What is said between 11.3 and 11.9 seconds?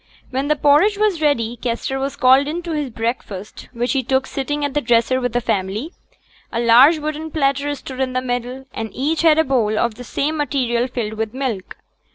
milk.